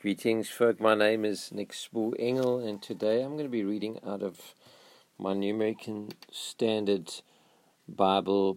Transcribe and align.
Greetings, 0.00 0.48
folk. 0.48 0.80
My 0.80 0.94
name 0.94 1.26
is 1.26 1.52
Nick 1.52 1.74
Spool 1.74 2.14
Engel, 2.18 2.58
and 2.58 2.80
today 2.80 3.22
I'm 3.22 3.32
going 3.32 3.44
to 3.44 3.50
be 3.50 3.64
reading 3.64 3.98
out 4.06 4.22
of 4.22 4.54
my 5.18 5.34
New 5.34 5.54
American 5.54 6.12
Standard 6.32 7.12
Bible. 7.86 8.56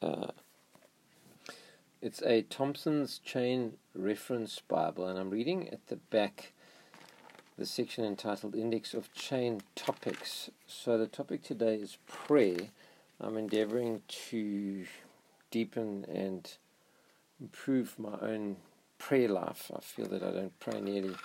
Uh, 0.00 0.28
it's 2.00 2.22
a 2.22 2.42
Thompson's 2.42 3.18
Chain 3.18 3.78
Reference 3.96 4.62
Bible, 4.68 5.08
and 5.08 5.18
I'm 5.18 5.30
reading 5.30 5.68
at 5.70 5.88
the 5.88 5.96
back 5.96 6.52
the 7.58 7.66
section 7.66 8.04
entitled 8.04 8.54
Index 8.54 8.94
of 8.94 9.12
Chain 9.12 9.62
Topics. 9.74 10.50
So, 10.68 10.96
the 10.96 11.08
topic 11.08 11.42
today 11.42 11.74
is 11.74 11.98
prayer. 12.06 12.68
I'm 13.20 13.36
endeavoring 13.36 14.02
to 14.30 14.86
deepen 15.50 16.06
and 16.08 16.48
improve 17.40 17.98
my 17.98 18.16
own 18.22 18.58
prayer 19.00 19.28
life. 19.28 19.72
I 19.74 19.80
feel 19.80 20.06
that 20.06 20.22
I 20.22 20.30
don't 20.30 20.60
pray 20.60 20.80
nearly 20.80 21.16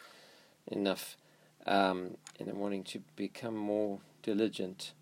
enough, 0.72 1.18
um, 1.68 2.18
and 2.40 2.50
I'm 2.50 2.58
wanting 2.58 2.86
to 2.86 3.02
become 3.16 3.56
more 3.56 4.00
diligent 4.24 4.94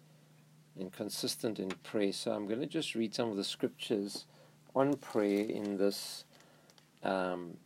and 0.78 0.92
consistent 0.92 1.60
in 1.60 1.70
prayer. 1.84 2.12
So 2.12 2.34
I'm 2.34 2.48
going 2.48 2.60
to 2.60 2.66
just 2.66 2.96
read 2.96 3.14
some 3.14 3.30
of 3.30 3.38
the 3.38 3.44
scriptures 3.44 4.26
on 4.76 4.96
prayer 4.96 5.46
in 5.46 5.78
this 5.78 6.26
um, 7.04 7.58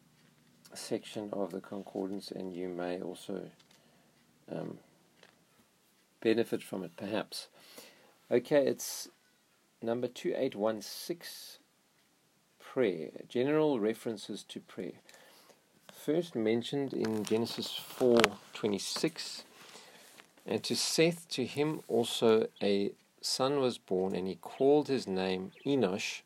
section 0.74 1.30
of 1.32 1.52
the 1.52 1.62
concordance, 1.62 2.30
and 2.30 2.54
you 2.54 2.68
may 2.68 3.02
also 3.02 3.50
um, 4.52 4.78
benefit 6.20 6.62
from 6.62 6.84
it, 6.84 6.92
perhaps. 6.98 7.48
Okay, 8.30 8.68
it's 8.68 9.08
number 9.82 10.08
2816 10.08 11.60
prayer, 12.74 13.10
general 13.30 13.80
references 13.80 14.44
to 14.44 14.60
prayer. 14.60 15.00
First 15.92 16.36
mentioned 16.36 16.94
in 16.94 17.24
Genesis 17.24 17.70
4:26, 17.78 19.44
and 20.46 20.64
to 20.64 20.76
Seth 20.76 21.28
to 21.30 21.46
him 21.46 21.82
also 21.88 22.48
a 22.62 22.92
son 23.22 23.60
was 23.60 23.78
born, 23.78 24.16
and 24.16 24.28
he 24.28 24.36
called 24.36 24.88
his 24.88 25.08
name 25.08 25.52
Enosh. 25.66 26.22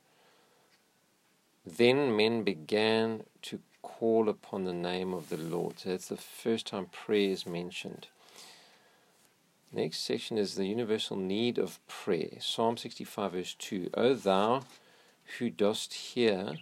Then 1.65 2.15
men 2.15 2.43
began 2.43 3.23
to 3.43 3.59
call 3.81 4.29
upon 4.29 4.65
the 4.65 4.73
name 4.73 5.13
of 5.13 5.29
the 5.29 5.37
Lord. 5.37 5.79
So 5.79 5.89
that's 5.89 6.07
the 6.07 6.17
first 6.17 6.67
time 6.67 6.87
prayer 6.87 7.29
is 7.31 7.45
mentioned. 7.45 8.07
Next 9.71 9.99
section 9.99 10.37
is 10.37 10.55
the 10.55 10.67
universal 10.67 11.15
need 11.15 11.57
of 11.57 11.79
prayer. 11.87 12.37
Psalm 12.39 12.77
65, 12.77 13.31
verse 13.31 13.55
2. 13.57 13.89
O 13.93 14.13
thou 14.13 14.63
who 15.37 15.49
dost 15.49 15.93
hear 15.93 16.55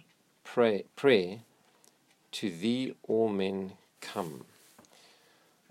pray, 0.44 0.84
prayer, 0.96 1.38
to 2.32 2.50
thee 2.50 2.94
all 3.06 3.28
men 3.28 3.72
come. 4.00 4.44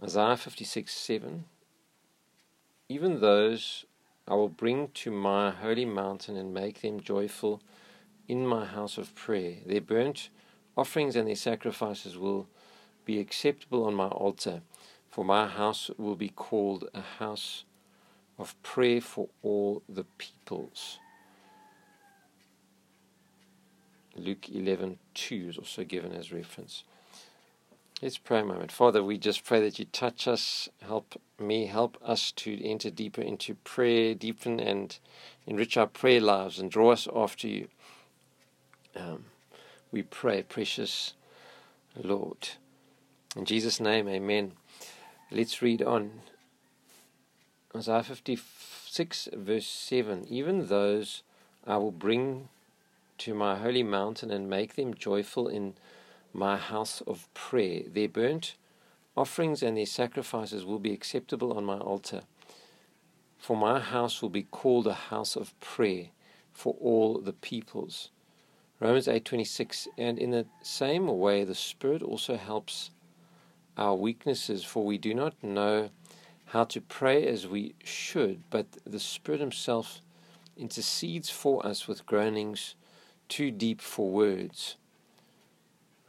Isaiah 0.01 0.37
56 0.37 0.93
7 0.93 1.45
Even 2.87 3.19
those 3.19 3.85
I 4.27 4.35
will 4.35 4.49
bring 4.49 4.89
to 4.89 5.11
my 5.11 5.51
holy 5.51 5.85
mountain 5.85 6.37
and 6.37 6.53
make 6.53 6.81
them 6.81 7.01
joyful 7.01 7.61
in 8.27 8.45
my 8.45 8.65
house 8.65 8.97
of 8.97 9.15
prayer. 9.15 9.55
Their 9.65 9.81
burnt 9.81 10.29
offerings 10.77 11.15
and 11.15 11.27
their 11.27 11.35
sacrifices 11.35 12.17
will 12.17 12.47
be 13.03 13.19
acceptable 13.19 13.85
on 13.85 13.95
my 13.95 14.07
altar, 14.07 14.61
for 15.09 15.25
my 15.25 15.47
house 15.47 15.89
will 15.97 16.15
be 16.15 16.29
called 16.29 16.87
a 16.93 17.01
house 17.01 17.65
of 18.37 18.55
prayer 18.63 19.01
for 19.01 19.27
all 19.41 19.81
the 19.89 20.05
peoples. 20.17 20.99
Luke 24.15 24.49
11:2 24.49 25.49
is 25.49 25.57
also 25.57 25.83
given 25.83 26.11
as 26.11 26.31
reference. 26.31 26.83
Let's 28.01 28.17
pray 28.17 28.39
a 28.39 28.45
moment. 28.45 28.71
Father, 28.71 29.03
we 29.03 29.17
just 29.17 29.43
pray 29.43 29.59
that 29.59 29.77
you 29.77 29.83
touch 29.85 30.25
us, 30.25 30.69
help 30.81 31.21
me, 31.37 31.65
help 31.65 31.97
us 32.01 32.31
to 32.33 32.63
enter 32.63 32.89
deeper 32.89 33.21
into 33.21 33.55
prayer, 33.55 34.15
deepen 34.15 34.59
and 34.59 34.97
enrich 35.45 35.75
our 35.75 35.87
prayer 35.87 36.21
lives, 36.21 36.59
and 36.59 36.71
draw 36.71 36.91
us 36.91 37.09
after 37.13 37.47
you. 37.47 37.67
Um, 38.95 39.25
we 39.91 40.03
pray, 40.03 40.43
precious 40.43 41.13
Lord. 42.01 42.49
In 43.35 43.43
Jesus' 43.43 43.81
name, 43.81 44.07
amen. 44.07 44.53
Let's 45.29 45.61
read 45.61 45.81
on. 45.81 46.21
Isaiah 47.75 48.03
56, 48.03 49.29
verse 49.33 49.67
7 49.67 50.25
Even 50.29 50.67
those 50.67 51.21
I 51.67 51.77
will 51.77 51.91
bring 51.91 52.47
to 53.19 53.33
my 53.33 53.57
holy 53.57 53.83
mountain 53.83 54.31
and 54.31 54.49
make 54.49 54.75
them 54.75 54.93
joyful 54.93 55.47
in 55.47 55.75
my 56.33 56.57
house 56.57 57.01
of 57.01 57.31
prayer. 57.33 57.83
Their 57.87 58.07
burnt 58.07 58.55
offerings 59.15 59.61
and 59.61 59.77
their 59.77 59.85
sacrifices 59.85 60.65
will 60.65 60.79
be 60.79 60.93
acceptable 60.93 61.53
on 61.53 61.65
my 61.65 61.77
altar. 61.77 62.21
For 63.37 63.57
my 63.57 63.79
house 63.79 64.21
will 64.21 64.29
be 64.29 64.43
called 64.43 64.87
a 64.87 64.93
house 64.93 65.35
of 65.35 65.57
prayer 65.59 66.07
for 66.53 66.75
all 66.79 67.19
the 67.19 67.33
peoples. 67.33 68.09
Romans 68.79 69.07
8:26 69.07 69.87
and 69.97 70.17
in 70.17 70.31
the 70.31 70.45
same 70.61 71.07
way 71.07 71.43
the 71.43 71.55
spirit 71.55 72.01
also 72.01 72.37
helps 72.37 72.91
our 73.77 73.95
weaknesses 73.95 74.63
for 74.63 74.85
we 74.85 74.97
do 74.97 75.13
not 75.13 75.41
know 75.43 75.89
how 76.45 76.63
to 76.63 76.79
pray 76.79 77.27
as 77.27 77.45
we 77.45 77.75
should 77.83 78.41
but 78.49 78.65
the 78.85 78.99
spirit 78.99 79.41
himself 79.41 80.01
intercedes 80.55 81.29
for 81.29 81.65
us 81.65 81.87
with 81.87 82.05
groanings 82.05 82.75
too 83.29 83.51
deep 83.51 83.79
for 83.79 84.09
words. 84.09 84.75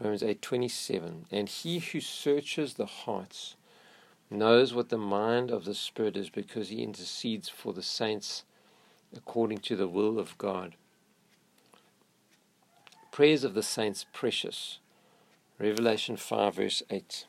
Romans 0.01 0.23
8:27 0.23 1.27
And 1.31 1.49
he 1.49 1.79
who 1.79 2.01
searches 2.01 2.75
the 2.75 2.87
hearts 2.87 3.55
knows 4.31 4.73
what 4.73 4.89
the 4.89 4.99
mind 4.99 5.51
of 5.51 5.65
the 5.65 5.75
spirit 5.75 6.17
is 6.17 6.31
because 6.31 6.71
he 6.71 6.83
intercedes 6.83 7.49
for 7.49 7.73
the 7.73 7.83
saints 7.83 8.45
according 9.15 9.59
to 9.59 9.77
the 9.77 9.89
will 9.89 10.19
of 10.19 10.39
God. 10.39 10.77
Prayers 13.11 13.45
of 13.45 13.55
the 13.55 13.63
saints 13.63 14.07
precious. 14.13 14.79
Revelation 15.59 16.17
5 16.17 16.55
verse 16.55 16.83
8. 16.89 17.27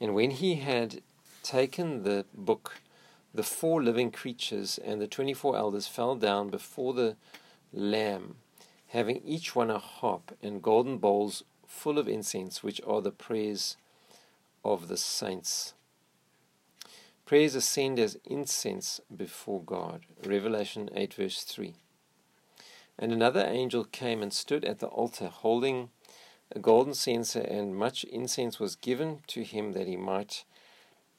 And 0.00 0.14
when 0.14 0.30
he 0.30 0.56
had 0.56 1.02
taken 1.42 2.04
the 2.04 2.24
book 2.32 2.80
the 3.34 3.42
four 3.42 3.82
living 3.82 4.10
creatures 4.10 4.78
and 4.78 5.00
the 5.00 5.06
24 5.06 5.56
elders 5.56 5.86
fell 5.86 6.14
down 6.14 6.48
before 6.48 6.94
the 6.94 7.16
lamb, 7.72 8.36
having 8.88 9.22
each 9.24 9.54
one 9.54 9.70
a 9.70 9.78
harp 9.78 10.36
and 10.42 10.62
golden 10.62 10.98
bowls 10.98 11.42
full 11.66 11.98
of 11.98 12.08
incense, 12.08 12.62
which 12.62 12.80
are 12.86 13.00
the 13.00 13.10
prayers 13.10 13.76
of 14.64 14.88
the 14.88 14.96
saints. 14.96 15.74
Prayers 17.26 17.54
ascend 17.54 17.98
as 17.98 18.18
incense 18.24 19.00
before 19.14 19.62
God. 19.62 20.06
Revelation 20.24 20.88
8, 20.94 21.14
verse 21.14 21.42
3. 21.42 21.74
And 22.98 23.12
another 23.12 23.44
angel 23.46 23.84
came 23.84 24.22
and 24.22 24.32
stood 24.32 24.64
at 24.64 24.78
the 24.78 24.86
altar, 24.86 25.28
holding 25.28 25.90
a 26.50 26.58
golden 26.58 26.94
censer, 26.94 27.40
and 27.40 27.76
much 27.76 28.04
incense 28.04 28.58
was 28.58 28.76
given 28.76 29.20
to 29.26 29.42
him 29.44 29.72
that 29.72 29.86
he 29.86 29.96
might 29.96 30.44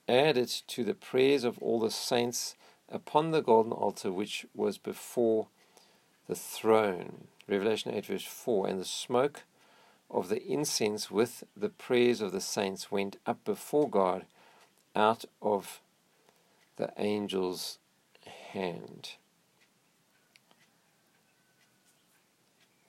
add 0.08 0.36
it 0.36 0.64
to 0.68 0.84
the 0.84 0.96
prayers 0.96 1.44
of 1.44 1.60
all 1.60 1.80
the 1.80 1.92
saints 1.92 2.56
upon 2.90 3.30
the 3.30 3.42
golden 3.42 3.72
altar 3.72 4.12
which 4.12 4.48
was 4.56 4.80
before 4.80 5.48
the 6.30 6.36
throne. 6.36 7.28
Revelation 7.48 7.94
8, 7.94 8.06
verse 8.06 8.24
4. 8.24 8.68
And 8.68 8.80
the 8.80 8.86
smoke 8.86 9.44
of 10.12 10.30
the 10.30 10.42
incense 10.46 11.10
with 11.10 11.44
the 11.58 11.70
prayers 11.70 12.22
of 12.22 12.32
the 12.32 12.40
saints 12.40 12.92
went 12.92 13.18
up 13.26 13.44
before 13.44 13.90
God 13.90 14.26
out 14.96 15.26
of 15.42 15.82
the 16.78 16.98
angel's 16.98 17.80
hand. 18.54 19.16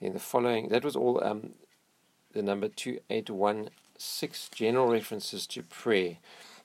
In 0.01 0.13
the 0.13 0.19
following, 0.19 0.69
that 0.69 0.85
was 0.85 0.95
all 0.95 1.23
um, 1.25 1.55
the 2.33 2.43
number 2.43 2.69
2816, 2.69 4.51
general 4.55 4.89
references 4.89 5.47
to 5.47 5.63
prayer. 5.63 6.19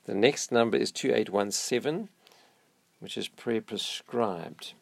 The 0.06 0.14
next 0.14 0.52
number 0.52 0.78
is 0.78 0.92
2817, 0.92 2.10
which 3.00 3.18
is 3.18 3.30
prayer 3.30 3.62
prescribed. 3.62 4.74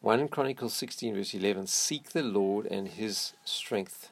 1 0.00 0.28
Chronicles 0.28 0.74
16, 0.74 1.16
verse 1.16 1.34
11 1.34 1.66
Seek 1.66 2.10
the 2.10 2.22
Lord 2.22 2.66
and 2.66 2.86
his 2.86 3.32
strength, 3.44 4.10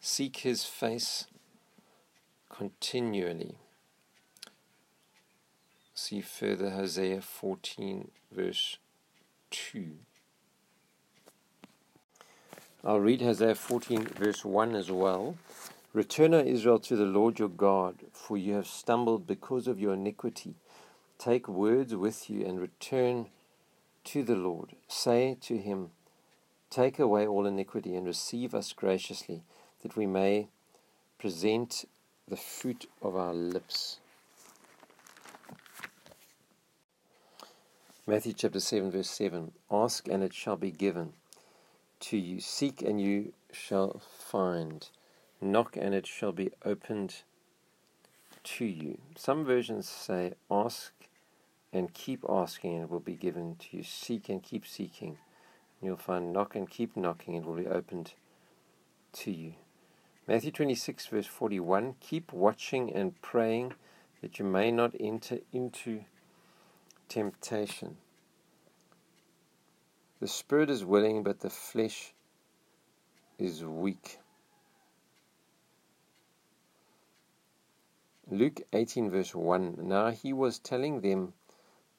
seek 0.00 0.38
his 0.38 0.64
face 0.64 1.26
continually. 2.48 3.56
See 5.94 6.20
further 6.20 6.70
Hosea 6.70 7.22
14, 7.22 8.10
verse 8.30 8.78
2. 9.50 9.96
I'll 12.84 13.00
read 13.00 13.20
Hosea 13.20 13.56
14, 13.56 14.04
verse 14.04 14.44
1 14.44 14.76
as 14.76 14.92
well. 14.92 15.36
Return, 15.92 16.34
O 16.34 16.40
Israel, 16.40 16.78
to 16.80 16.94
the 16.94 17.04
Lord 17.04 17.40
your 17.40 17.48
God, 17.48 17.96
for 18.12 18.36
you 18.36 18.54
have 18.54 18.68
stumbled 18.68 19.26
because 19.26 19.66
of 19.66 19.80
your 19.80 19.94
iniquity. 19.94 20.54
Take 21.18 21.48
words 21.48 21.96
with 21.96 22.30
you 22.30 22.46
and 22.46 22.60
return 22.60 23.26
to 24.06 24.22
the 24.22 24.36
Lord. 24.36 24.76
Say 24.88 25.36
to 25.42 25.58
him, 25.58 25.90
Take 26.70 26.98
away 26.98 27.26
all 27.26 27.46
iniquity 27.46 27.94
and 27.94 28.06
receive 28.06 28.54
us 28.54 28.72
graciously. 28.72 29.42
that 29.82 29.96
we 29.96 30.06
may 30.06 30.48
present 31.18 31.84
the 32.26 32.36
fruit 32.36 32.88
of 33.02 33.14
our 33.14 33.34
lips. 33.34 34.00
Matthew 38.06 38.32
chapter 38.32 38.60
7, 38.60 38.90
verse 38.90 39.10
7 39.10 39.52
Ask 39.70 40.08
and 40.08 40.22
it 40.22 40.32
shall 40.32 40.56
be 40.56 40.70
given 40.70 41.12
to 42.00 42.16
you, 42.16 42.40
seek 42.40 42.82
and 42.82 43.00
you 43.00 43.32
shall 43.52 44.00
find, 44.18 44.88
knock 45.40 45.76
and 45.76 45.94
it 45.94 46.06
shall 46.06 46.32
be 46.32 46.50
opened 46.64 47.22
to 48.44 48.64
you. 48.64 48.98
Some 49.16 49.44
versions 49.44 49.88
say, 49.88 50.34
Ask 50.50 50.92
and 51.72 51.92
keep 51.92 52.24
asking 52.28 52.74
and 52.74 52.82
it 52.84 52.90
will 52.90 53.00
be 53.00 53.14
given 53.14 53.56
to 53.56 53.76
you, 53.78 53.82
seek 53.82 54.28
and 54.28 54.42
keep 54.42 54.66
seeking. 54.66 55.18
And 55.80 55.88
you'll 55.88 55.96
find, 55.96 56.32
knock 56.32 56.54
and 56.54 56.68
keep 56.68 56.96
knocking 56.96 57.36
and 57.36 57.44
it 57.44 57.48
will 57.48 57.56
be 57.56 57.66
opened 57.66 58.14
to 59.14 59.30
you. 59.30 59.54
Matthew 60.28 60.50
26, 60.50 61.06
verse 61.06 61.26
41 61.26 61.96
Keep 62.00 62.32
watching 62.32 62.92
and 62.92 63.20
praying 63.22 63.74
that 64.20 64.38
you 64.38 64.44
may 64.44 64.70
not 64.70 64.94
enter 64.98 65.38
into 65.52 66.04
temptation. 67.08 67.96
The 70.20 70.28
spirit 70.28 70.70
is 70.70 70.84
willing, 70.84 71.22
but 71.22 71.40
the 71.40 71.50
flesh 71.50 72.14
is 73.38 73.64
weak. 73.64 74.18
Luke 78.28 78.62
18, 78.72 79.10
verse 79.10 79.34
1 79.34 79.76
Now 79.78 80.10
he 80.10 80.32
was 80.32 80.58
telling 80.58 81.02
them 81.02 81.34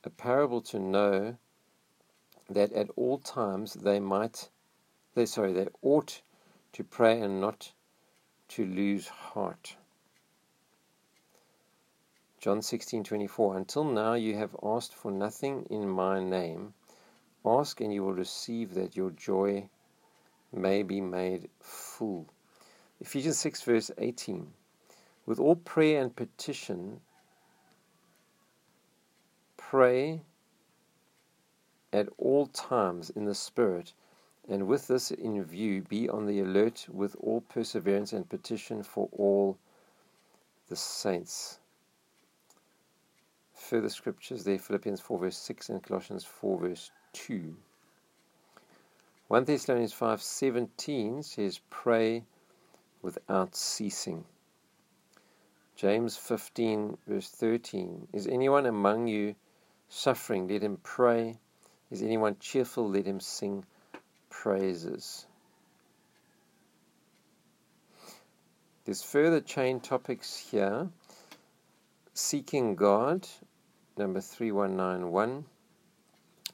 a 0.04 0.10
parable 0.10 0.62
to 0.62 0.80
know 0.80 1.38
that 2.50 2.72
at 2.74 2.90
all 2.96 3.18
times 3.18 3.74
they 3.74 4.00
might, 4.00 4.50
they 5.16 5.26
sorry, 5.26 5.54
they 5.54 5.68
ought 5.82 6.22
to 6.74 6.84
pray 6.84 7.20
and 7.22 7.42
not 7.42 7.72
to 8.50 8.66
lose 8.66 9.08
heart. 9.08 9.76
John 12.40 12.62
16:24 12.62 13.58
Until 13.58 13.84
now 13.84 14.14
you 14.14 14.36
have 14.36 14.56
asked 14.62 14.94
for 14.94 15.12
nothing 15.12 15.66
in 15.70 15.90
my 15.90 16.24
name 16.24 16.74
ask 17.46 17.82
and 17.82 17.94
you 17.94 18.04
will 18.04 18.14
receive 18.14 18.74
that 18.74 18.96
your 18.96 19.10
joy 19.12 19.70
may 20.52 20.84
be 20.84 21.02
made 21.02 21.50
full 21.60 22.28
Ephesians 23.00 23.40
6 23.40 23.62
verse 23.64 23.92
18 23.98 24.54
With 25.26 25.40
all 25.40 25.56
prayer 25.56 26.02
and 26.02 26.16
petition 26.16 27.02
pray 29.70 30.22
at 31.92 32.08
all 32.18 32.48
times 32.48 33.10
in 33.10 33.26
the 33.26 33.36
spirit 33.36 33.94
and 34.50 34.66
with 34.66 34.88
this 34.88 35.12
in 35.12 35.44
view, 35.44 35.82
be 35.82 36.08
on 36.08 36.26
the 36.26 36.40
alert 36.40 36.88
with 36.90 37.18
all 37.20 37.42
perseverance 37.42 38.14
and 38.14 38.30
petition 38.30 38.82
for 38.82 39.10
all 39.12 39.58
the 40.70 40.76
saints. 40.76 41.60
Further 43.54 43.90
scriptures 43.90 44.46
there 44.46 44.58
Philippians 44.58 45.02
4 45.02 45.20
verse 45.20 45.38
6 45.38 45.70
and 45.70 45.84
Colossians 45.84 46.24
4 46.24 46.60
verse 46.60 46.92
2. 47.12 47.56
1 49.28 49.44
Thessalonians 49.44 49.94
5:17 49.94 51.26
says 51.26 51.60
pray 51.70 52.24
without 53.02 53.54
ceasing. 53.54 54.24
James 55.76 56.16
15 56.16 56.98
verse 57.06 57.30
13 57.30 58.08
Is 58.14 58.28
anyone 58.28 58.66
among 58.66 59.08
you 59.08 59.36
suffering 59.90 60.48
let 60.48 60.62
him 60.62 60.78
pray 60.84 61.38
is 61.90 62.02
anyone 62.02 62.36
cheerful 62.40 62.90
let 62.90 63.06
him 63.06 63.20
sing 63.20 63.66
praises. 64.30 65.26
There's 68.86 69.04
further 69.04 69.42
chain 69.42 69.82
topics 69.82 70.38
here. 70.38 70.88
Seeking 72.14 72.76
God, 72.76 73.28
number 73.98 74.22
3191. 74.22 75.46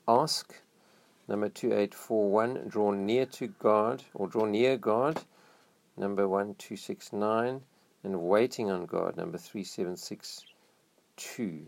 Ask, 0.08 0.56
number 1.28 1.50
2841. 1.50 2.68
Draw 2.68 2.92
near 2.92 3.26
to 3.28 3.48
God, 3.48 4.04
or 4.14 4.28
draw 4.28 4.46
near 4.46 4.78
God, 4.78 5.24
number 5.96 6.28
1269. 6.28 7.62
And 8.04 8.22
waiting 8.22 8.72
on 8.72 8.86
God, 8.86 9.16
number 9.16 9.38
3762. 9.38 11.68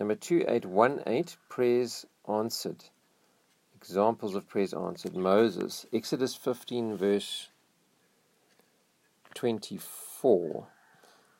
Number 0.00 0.14
2818, 0.14 1.36
prayers 1.50 2.06
answered. 2.26 2.84
Examples 3.76 4.34
of 4.34 4.48
prayers 4.48 4.72
answered. 4.72 5.14
Moses, 5.14 5.84
Exodus 5.92 6.34
15, 6.34 6.96
verse 6.96 7.50
24. 9.34 10.68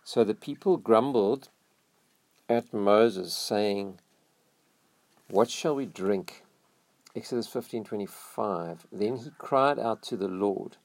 So 0.04 0.24
the 0.24 0.34
people 0.34 0.76
grumbled 0.76 1.48
at 2.50 2.74
Moses, 2.74 3.34
saying, 3.34 3.98
What 5.30 5.48
shall 5.48 5.74
we 5.74 5.86
drink? 5.86 6.44
Exodus 7.16 7.48
15:25 7.48 8.80
Then 8.92 9.16
he 9.16 9.30
cried 9.38 9.78
out 9.78 10.02
to 10.02 10.18
the 10.18 10.28
Lord 10.28 10.76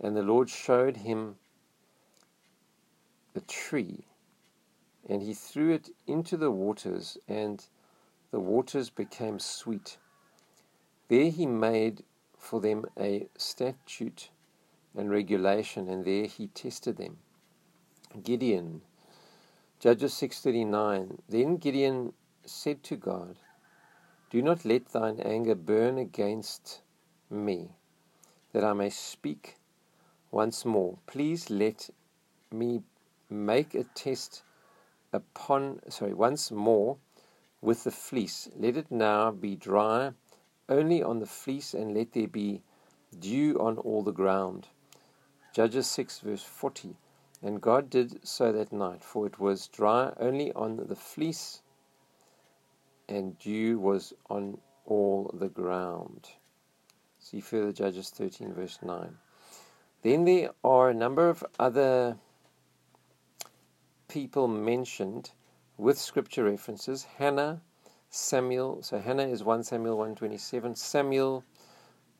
and 0.00 0.16
the 0.16 0.22
Lord 0.22 0.48
showed 0.48 0.98
him 0.98 1.36
a 3.34 3.40
tree 3.40 4.04
and 5.08 5.22
he 5.22 5.34
threw 5.34 5.72
it 5.72 5.90
into 6.06 6.36
the 6.36 6.50
waters 6.50 7.18
and 7.28 7.66
the 8.30 8.40
waters 8.40 8.90
became 8.90 9.38
sweet 9.38 9.98
there 11.08 11.30
he 11.30 11.46
made 11.46 12.02
for 12.38 12.60
them 12.60 12.86
a 12.98 13.28
statute 13.36 14.30
and 14.96 15.10
regulation, 15.10 15.88
and 15.88 16.04
there 16.04 16.26
he 16.26 16.46
tested 16.48 16.96
them. 16.96 17.18
Gideon, 18.22 18.82
Judges 19.80 20.14
6:39. 20.14 21.18
Then 21.28 21.56
Gideon 21.58 22.14
said 22.44 22.82
to 22.84 22.96
God, 22.96 23.38
Do 24.30 24.40
not 24.40 24.64
let 24.64 24.86
thine 24.86 25.20
anger 25.20 25.54
burn 25.54 25.98
against 25.98 26.80
me, 27.28 27.70
that 28.52 28.64
I 28.64 28.72
may 28.72 28.90
speak 28.90 29.58
once 30.30 30.64
more. 30.64 30.98
Please 31.06 31.50
let 31.50 31.90
me 32.50 32.82
make 33.28 33.74
a 33.74 33.84
test 33.84 34.42
upon 35.14 35.80
sorry, 35.88 36.12
once 36.12 36.50
more 36.50 36.98
with 37.62 37.84
the 37.84 37.90
fleece. 37.90 38.48
Let 38.56 38.76
it 38.76 38.90
now 38.90 39.30
be 39.30 39.56
dry 39.56 40.12
only 40.68 41.02
on 41.02 41.20
the 41.20 41.26
fleece, 41.26 41.72
and 41.74 41.94
let 41.94 42.12
there 42.12 42.28
be 42.28 42.62
dew 43.18 43.58
on 43.60 43.78
all 43.78 44.02
the 44.02 44.12
ground. 44.12 44.68
Judges 45.54 45.86
6, 45.86 46.20
verse 46.20 46.42
40. 46.42 46.96
And 47.42 47.60
God 47.60 47.90
did 47.90 48.26
so 48.26 48.52
that 48.52 48.72
night, 48.72 49.04
for 49.04 49.26
it 49.26 49.38
was 49.38 49.68
dry 49.68 50.12
only 50.18 50.52
on 50.52 50.76
the 50.88 50.96
fleece, 50.96 51.60
and 53.08 53.38
dew 53.38 53.78
was 53.78 54.14
on 54.28 54.58
all 54.86 55.30
the 55.34 55.48
ground. 55.48 56.30
See 57.18 57.40
further 57.40 57.72
Judges 57.72 58.10
13, 58.10 58.52
verse 58.54 58.78
9. 58.82 59.16
Then 60.02 60.24
there 60.24 60.50
are 60.62 60.90
a 60.90 60.94
number 60.94 61.28
of 61.28 61.44
other 61.58 62.16
people 64.14 64.46
mentioned 64.46 65.32
with 65.76 65.98
scripture 65.98 66.44
references 66.44 67.02
Hannah, 67.18 67.60
Samuel. 68.10 68.80
So 68.80 69.00
Hannah 69.00 69.26
is 69.26 69.42
1 69.42 69.64
Samuel 69.64 69.96
127. 69.96 70.76
Samuel 70.76 71.42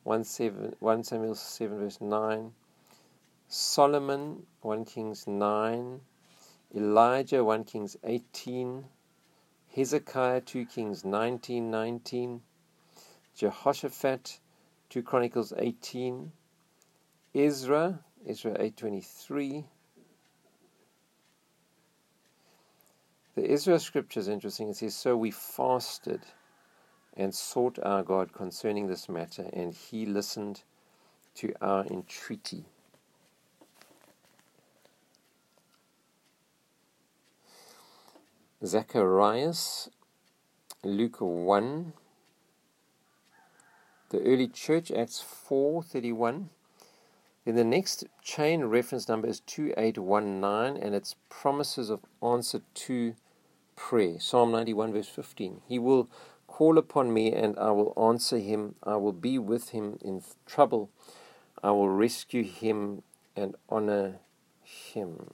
1, 0.03 0.25
7, 0.25 0.75
1 0.77 1.03
Samuel 1.05 1.35
7 1.35 1.79
verse 1.79 2.01
9. 2.01 2.51
Solomon 3.47 4.45
1 4.59 4.83
Kings 4.83 5.25
9. 5.25 6.01
Elijah 6.75 7.45
1 7.45 7.63
Kings 7.63 7.95
18. 8.03 8.83
Hezekiah 9.73 10.41
2 10.41 10.65
Kings 10.65 11.05
19 11.05 11.71
19. 11.71 12.41
Jehoshaphat 13.37 14.39
2 14.89 15.01
Chronicles 15.01 15.53
18. 15.57 16.33
Ezra 17.33 18.01
Ezra 18.27 18.51
823. 18.59 19.63
The 23.35 23.51
Ezra 23.51 23.79
scripture 23.79 24.21
is 24.21 24.29
interesting. 24.29 24.69
It 24.69 24.77
says, 24.77 24.95
So 24.95 25.17
we 25.17 25.29
fasted 25.29 26.21
and 27.17 27.35
sought 27.35 27.77
our 27.83 28.01
God 28.01 28.31
concerning 28.31 28.87
this 28.87 29.09
matter, 29.09 29.49
and 29.51 29.73
he 29.73 30.05
listened 30.05 30.63
to 31.35 31.53
our 31.61 31.85
entreaty. 31.85 32.63
Zacharias, 38.63 39.89
Luke 40.81 41.17
1, 41.19 41.91
the 44.09 44.21
early 44.21 44.47
church, 44.47 44.91
Acts 44.91 45.21
4.31. 45.21 46.45
Then 47.43 47.55
the 47.55 47.63
next 47.65 48.05
chain 48.23 48.63
reference 48.63 49.09
number 49.09 49.27
is 49.27 49.41
2819, 49.41 50.81
and 50.81 50.95
it's 50.95 51.15
promises 51.29 51.89
of 51.89 51.99
answer 52.23 52.61
to 52.73 53.13
prayer. 53.75 54.19
Psalm 54.19 54.51
91, 54.51 54.93
verse 54.93 55.07
15. 55.07 55.61
He 55.67 55.79
will 55.79 56.09
call 56.47 56.77
upon 56.77 57.13
me 57.13 57.33
and 57.33 57.57
I 57.59 57.71
will 57.71 57.93
answer 57.97 58.37
him. 58.37 58.75
I 58.83 58.95
will 58.95 59.13
be 59.13 59.37
with 59.37 59.69
him 59.69 59.97
in 60.01 60.21
trouble. 60.45 60.89
I 61.63 61.71
will 61.71 61.89
rescue 61.89 62.43
him 62.43 63.03
and 63.35 63.55
honor 63.69 64.19
him. 64.63 65.31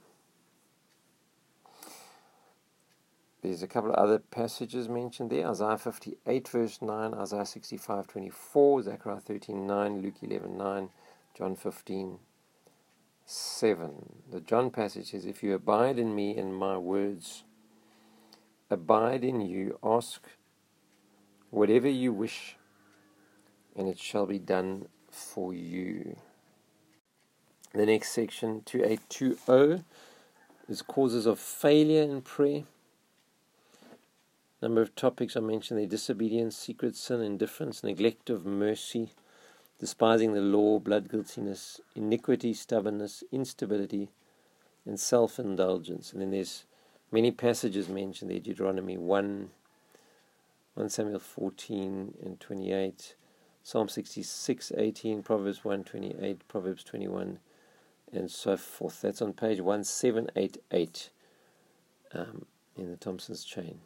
There's 3.42 3.62
a 3.62 3.66
couple 3.66 3.90
of 3.90 3.96
other 3.96 4.20
passages 4.20 4.88
mentioned 4.88 5.30
there 5.30 5.48
Isaiah 5.48 5.76
58, 5.76 6.48
verse 6.48 6.80
9, 6.80 7.14
Isaiah 7.14 7.44
65, 7.44 8.06
24, 8.06 8.82
Zechariah 8.82 9.20
13, 9.20 9.66
9, 9.66 10.00
Luke 10.00 10.14
11, 10.22 10.56
9, 10.56 10.88
John 11.36 11.56
15, 11.56 12.18
7. 13.26 14.20
The 14.30 14.40
John 14.40 14.70
passage 14.70 15.10
says, 15.10 15.26
If 15.26 15.42
you 15.42 15.54
abide 15.54 15.98
in 15.98 16.14
me 16.14 16.36
and 16.36 16.54
my 16.54 16.76
words 16.78 17.42
abide 18.72 19.22
in 19.22 19.42
you, 19.42 19.78
ask 19.84 20.22
whatever 21.50 21.88
you 21.88 22.12
wish, 22.12 22.56
and 23.76 23.86
it 23.86 23.98
shall 23.98 24.26
be 24.26 24.38
done 24.38 24.86
for 25.10 25.52
you. 25.52 26.16
The 27.74 27.86
next 27.86 28.12
section, 28.12 28.62
2820, 28.64 29.84
is 30.68 30.82
causes 30.82 31.26
of 31.26 31.38
failure 31.38 32.02
in 32.02 32.22
prayer. 32.22 32.64
Number 34.62 34.80
of 34.80 34.94
topics 34.94 35.36
I 35.36 35.40
mentioned 35.40 35.78
there 35.80 35.86
disobedience, 35.86 36.56
secret 36.56 36.96
sin, 36.96 37.20
indifference, 37.20 37.82
neglect 37.82 38.30
of 38.30 38.46
mercy, 38.46 39.10
despising 39.80 40.32
the 40.32 40.40
law, 40.40 40.78
blood 40.78 41.10
guiltiness, 41.10 41.80
iniquity, 41.94 42.54
stubbornness, 42.54 43.24
instability, 43.32 44.08
and 44.86 44.98
self 44.98 45.38
indulgence. 45.38 46.12
And 46.12 46.22
then 46.22 46.30
there's 46.30 46.64
many 47.12 47.30
passages 47.30 47.88
mentioned 47.88 48.30
there 48.30 48.40
Deuteronomy 48.40 48.96
1, 48.96 49.50
1 50.74 50.88
Samuel 50.88 51.18
14 51.18 52.14
and 52.24 52.40
28, 52.40 53.14
Psalm 53.62 53.88
66, 53.88 54.72
18, 54.76 55.22
Proverbs 55.22 55.64
1, 55.64 55.84
28, 55.84 56.48
Proverbs 56.48 56.82
21, 56.82 57.38
and 58.12 58.30
so 58.30 58.56
forth. 58.56 59.02
That's 59.02 59.22
on 59.22 59.34
page 59.34 59.60
1788 59.60 61.10
um, 62.14 62.46
in 62.76 62.90
the 62.90 62.96
Thompson's 62.96 63.44
chain. 63.44 63.80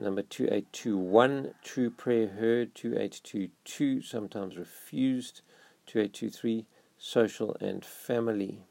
Number 0.00 0.22
2821, 0.22 1.54
true 1.62 1.90
prayer 1.90 2.28
heard. 2.28 2.74
2822, 2.74 4.02
sometimes 4.02 4.56
refused. 4.56 5.42
2823, 5.86 6.66
social 6.98 7.56
and 7.60 7.84
family. 7.84 8.67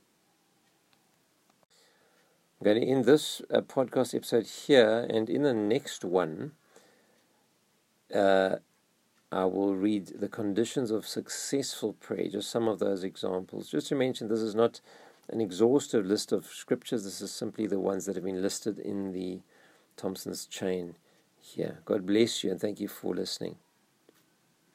I'm 2.60 2.66
going 2.66 2.82
to 2.82 2.88
end 2.88 3.06
this 3.06 3.42
uh, 3.54 3.62
podcast 3.62 4.16
episode 4.16 4.48
here, 4.48 5.06
and 5.10 5.30
in 5.30 5.44
the 5.44 5.54
next 5.54 6.04
one, 6.04 6.54
uh, 8.14 8.56
I 9.32 9.46
will 9.46 9.76
read 9.76 10.14
the 10.20 10.28
conditions 10.28 10.90
of 10.90 11.08
successful 11.08 11.94
prayer, 11.94 12.30
just 12.30 12.50
some 12.50 12.68
of 12.68 12.80
those 12.80 13.04
examples. 13.04 13.70
Just 13.70 13.90
to 13.90 13.96
mention, 13.96 14.28
this 14.28 14.40
is 14.40 14.56
not 14.56 14.82
an 15.30 15.40
exhaustive 15.40 16.08
list 16.08 16.32
of 16.32 16.48
scriptures, 16.48 17.04
this 17.04 17.22
is 17.22 17.32
simply 17.32 17.68
the 17.68 17.80
ones 17.80 18.06
that 18.06 18.16
have 18.16 18.26
been 18.26 18.42
listed 18.42 18.80
in 18.80 19.12
the 19.12 19.42
Thompson's 19.96 20.48
chain 20.48 20.96
here. 21.40 21.80
God 21.86 22.08
bless 22.08 22.44
you 22.44 22.50
and 22.50 22.60
thank 22.60 22.80
you 22.80 22.88
for 22.88 23.14
listening. 23.14 23.58